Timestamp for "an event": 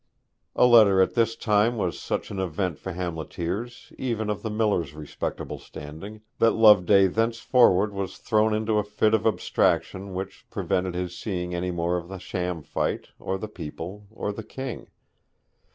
2.31-2.79